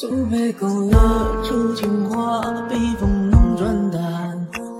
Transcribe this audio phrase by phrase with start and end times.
[0.00, 2.40] 素胚勾勒出情话，
[2.70, 4.00] 被风弄转淡，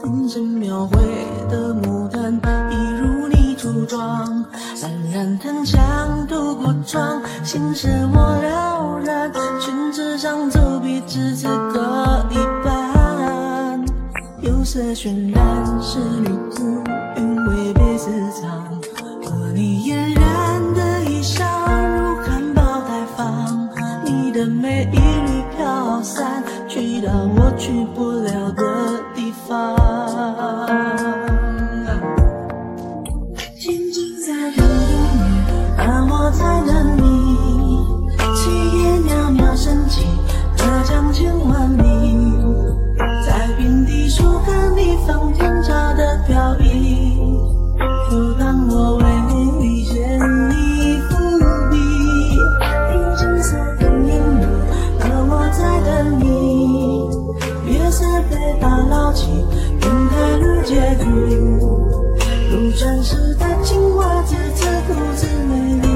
[0.04, 0.96] 人生描绘
[1.50, 4.46] 的牡丹，一如你初妆，
[4.80, 13.84] 冉冉檀香透过窗，心事我了然，宣纸上走笔至此搁一半，
[14.40, 16.62] 釉色渲染是女子，
[17.16, 18.08] 韵味被私
[18.40, 18.64] 藏，
[19.24, 20.27] 和你嫣然
[33.58, 34.90] 静静在等你，
[35.76, 35.80] 而
[36.10, 37.02] 我在等你。
[38.36, 38.40] 七
[38.78, 40.06] 叶袅袅升起，
[40.56, 41.82] 隔江千万里，
[43.26, 47.18] 在瓶底书汉隶，仿天茶的飘逸。
[48.10, 50.18] 就当我为你牵
[50.52, 51.08] 一伏
[51.70, 51.76] 笔，
[52.94, 54.46] 用金色等烟雨，
[55.00, 56.26] 而我在等你。
[57.66, 59.44] 月色被打捞起，
[60.68, 61.04] 结局。
[62.50, 65.87] 如传世的青花瓷，自顾自美丽，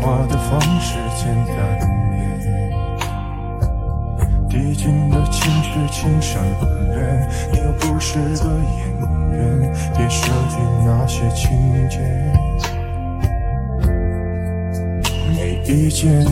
[0.00, 2.18] 话的方式简单点。
[4.48, 6.42] 递进的情绪请省
[6.90, 8.44] 略，你又不是个
[8.78, 8.80] 演
[9.30, 9.38] 员，
[9.96, 11.50] 别设计那些情
[11.88, 11.98] 节。
[15.36, 16.24] 没意见，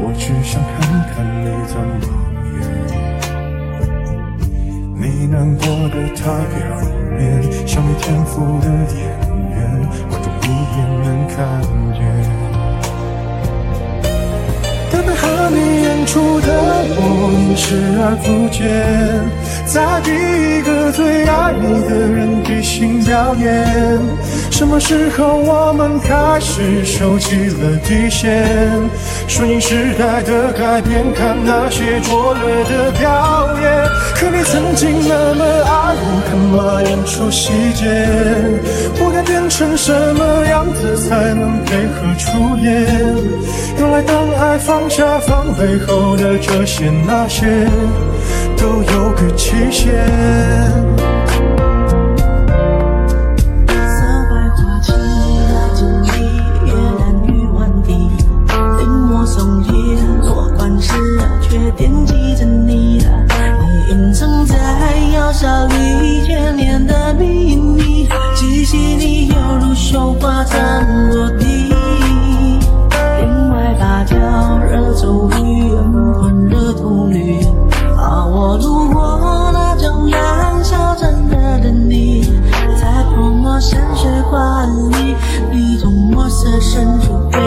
[0.00, 0.80] 我只想看
[1.14, 1.14] 看
[1.44, 2.58] 你怎么演。
[4.98, 6.58] 你难过的太表
[7.16, 7.20] 面，
[7.66, 9.00] 像没天赋的演
[9.50, 9.54] 员，
[11.06, 11.62] 能看
[11.94, 12.02] 见。
[14.90, 16.48] 但配合你演出的
[16.98, 17.00] 我，
[17.56, 17.66] 视
[18.02, 18.58] 而不见，
[19.66, 23.44] 在逼一个最爱你的人即兴表演。
[24.50, 28.44] 什么时候我们开始收起了底线？
[29.28, 33.45] 顺应时代的改变，看那些拙劣的表演。
[34.48, 37.84] 曾经那么爱我，干嘛演出细节？
[39.00, 42.86] 我该变成什么样子才能配合出演？
[43.78, 47.44] 原来当爱放下防备后的这些那些，
[48.56, 50.95] 都有个期限。
[86.68, 87.45] 深处。